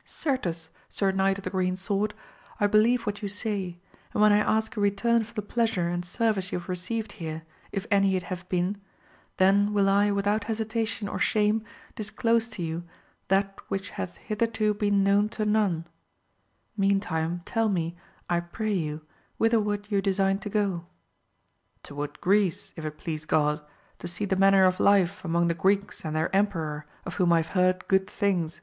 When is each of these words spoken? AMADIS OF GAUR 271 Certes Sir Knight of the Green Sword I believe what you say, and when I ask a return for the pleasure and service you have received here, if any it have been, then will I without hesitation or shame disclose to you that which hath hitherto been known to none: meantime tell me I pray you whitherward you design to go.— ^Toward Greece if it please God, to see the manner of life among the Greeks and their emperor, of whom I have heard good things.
AMADIS 0.02 0.14
OF 0.14 0.22
GAUR 0.22 0.40
271 0.40 0.86
Certes 0.88 0.96
Sir 0.96 1.12
Knight 1.12 1.36
of 1.36 1.44
the 1.44 1.50
Green 1.50 1.76
Sword 1.76 2.14
I 2.58 2.66
believe 2.66 3.04
what 3.04 3.20
you 3.20 3.28
say, 3.28 3.76
and 4.14 4.22
when 4.22 4.32
I 4.32 4.38
ask 4.38 4.74
a 4.74 4.80
return 4.80 5.24
for 5.24 5.34
the 5.34 5.42
pleasure 5.42 5.90
and 5.90 6.02
service 6.06 6.50
you 6.50 6.58
have 6.58 6.70
received 6.70 7.12
here, 7.12 7.42
if 7.70 7.86
any 7.90 8.16
it 8.16 8.22
have 8.22 8.48
been, 8.48 8.80
then 9.36 9.74
will 9.74 9.90
I 9.90 10.10
without 10.10 10.44
hesitation 10.44 11.06
or 11.06 11.18
shame 11.18 11.62
disclose 11.96 12.48
to 12.54 12.62
you 12.62 12.84
that 13.28 13.58
which 13.68 13.90
hath 13.90 14.16
hitherto 14.16 14.72
been 14.72 15.04
known 15.04 15.28
to 15.36 15.44
none: 15.44 15.86
meantime 16.78 17.42
tell 17.44 17.68
me 17.68 17.94
I 18.26 18.40
pray 18.40 18.72
you 18.72 19.02
whitherward 19.36 19.88
you 19.90 20.00
design 20.00 20.38
to 20.38 20.48
go.— 20.48 20.86
^Toward 21.84 22.18
Greece 22.22 22.72
if 22.74 22.86
it 22.86 22.96
please 22.96 23.26
God, 23.26 23.60
to 23.98 24.08
see 24.08 24.24
the 24.24 24.34
manner 24.34 24.64
of 24.64 24.80
life 24.80 25.26
among 25.26 25.48
the 25.48 25.54
Greeks 25.54 26.06
and 26.06 26.16
their 26.16 26.34
emperor, 26.34 26.86
of 27.04 27.16
whom 27.16 27.34
I 27.34 27.42
have 27.42 27.48
heard 27.48 27.86
good 27.86 28.08
things. 28.08 28.62